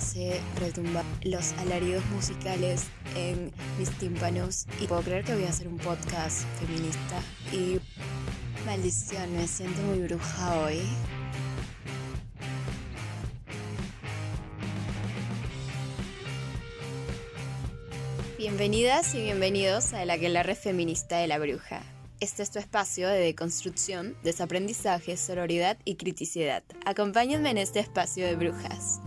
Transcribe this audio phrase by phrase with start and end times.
[0.00, 2.84] hace retumbar los alaridos musicales
[3.16, 7.20] en mis tímpanos y puedo creer que voy a hacer un podcast feminista
[7.52, 7.78] y
[8.64, 10.80] maldición, me siento muy bruja hoy.
[18.38, 21.82] Bienvenidas y bienvenidos a la que la red feminista de la bruja.
[22.20, 26.62] Este es tu espacio de deconstrucción, desaprendizaje, sororidad y criticidad.
[26.86, 29.00] Acompáñenme en este espacio de brujas.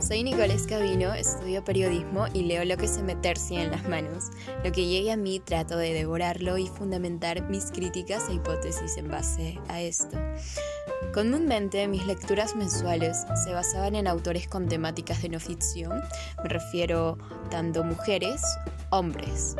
[0.00, 4.30] Soy Nicole Escabino, estudio periodismo y leo lo que se me tercia en las manos.
[4.64, 9.08] Lo que llegue a mí trato de devorarlo y fundamentar mis críticas e hipótesis en
[9.08, 10.16] base a esto.
[11.12, 16.00] Comúnmente mis lecturas mensuales se basaban en autores con temáticas de no ficción,
[16.42, 17.18] me refiero
[17.50, 18.42] tanto mujeres,
[18.90, 19.56] hombres.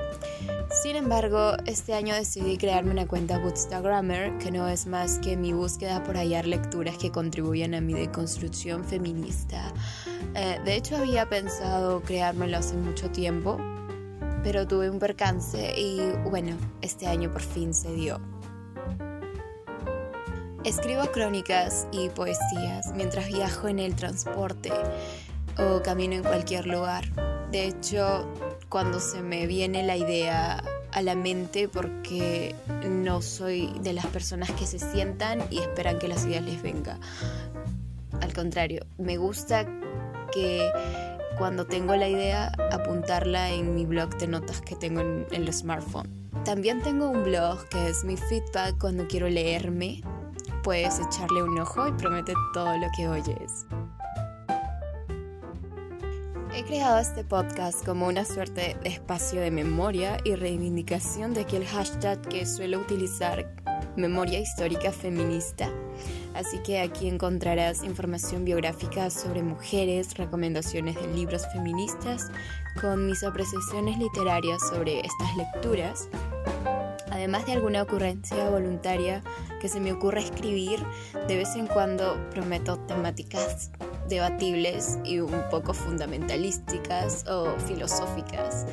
[0.83, 5.53] Sin embargo, este año decidí crearme una cuenta Bootstagrammer que no es más que mi
[5.53, 9.73] búsqueda por hallar lecturas que contribuyan a mi deconstrucción feminista.
[10.35, 13.59] Eh, de hecho, había pensado creármelo hace mucho tiempo,
[14.43, 18.21] pero tuve un percance y bueno, este año por fin se dio.
[20.65, 24.71] Escribo crónicas y poesías mientras viajo en el transporte
[25.59, 27.30] o camino en cualquier lugar.
[27.51, 28.27] De hecho,
[28.69, 30.63] cuando se me viene la idea
[30.93, 32.55] a la mente porque
[32.89, 36.99] no soy de las personas que se sientan y esperan que las ideas les venga.
[38.21, 39.67] Al contrario, me gusta
[40.33, 40.71] que
[41.39, 46.09] cuando tengo la idea apuntarla en mi blog de notas que tengo en, el smartphone.
[46.45, 50.03] También tengo un blog que es mi feedback cuando quiero leerme
[50.63, 53.67] puedes echarle un ojo y promete todo lo que oyes.
[56.71, 62.21] Creado este podcast como una suerte de espacio de memoria y reivindicación de aquel hashtag
[62.29, 63.53] que suelo utilizar,
[63.97, 65.69] memoria histórica feminista.
[66.33, 72.31] Así que aquí encontrarás información biográfica sobre mujeres, recomendaciones de libros feministas,
[72.81, 76.09] con mis apreciaciones literarias sobre estas lecturas
[77.11, 79.23] además de alguna ocurrencia voluntaria
[79.61, 80.79] que se me ocurra escribir,
[81.27, 83.73] de vez en cuando prometo temáticas
[84.11, 88.67] debatibles y un poco fundamentalísticas o filosóficas,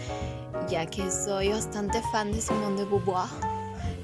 [0.67, 3.29] ya que soy bastante fan de Simone de Beauvoir,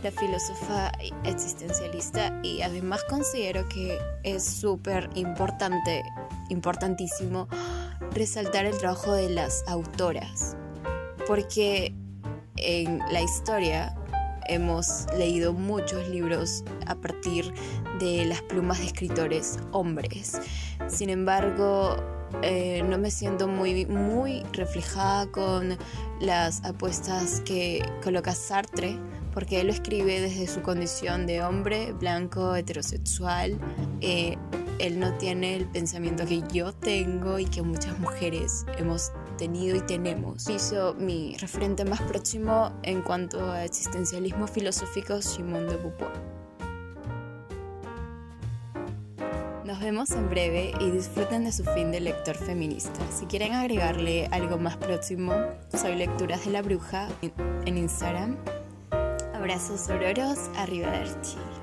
[0.01, 0.91] la filósofa
[1.25, 6.03] existencialista, y además considero que es súper importante,
[6.49, 7.47] importantísimo,
[8.11, 10.55] resaltar el trabajo de las autoras,
[11.27, 11.95] porque
[12.57, 13.95] en la historia
[14.47, 17.53] hemos leído muchos libros a partir
[17.99, 20.39] de las plumas de escritores hombres.
[20.87, 21.97] Sin embargo,
[22.41, 25.77] eh, no me siento muy, muy reflejada con
[26.19, 28.97] las apuestas que coloca Sartre,
[29.33, 33.57] porque él lo escribe desde su condición de hombre blanco, heterosexual.
[34.01, 34.37] Eh,
[34.79, 39.11] él no tiene el pensamiento que yo tengo y que muchas mujeres hemos
[39.43, 40.47] tenido y tenemos.
[40.47, 46.13] Hizo mi referente más próximo en cuanto a existencialismo filosófico, Simone de Beauvoir.
[49.65, 53.01] Nos vemos en breve y disfruten de su fin de lector feminista.
[53.11, 55.33] Si quieren agregarle algo más próximo,
[55.73, 57.09] soy Lecturas de la Bruja
[57.65, 58.37] en Instagram.
[59.33, 61.62] Abrazos ororos, arriba de Archie.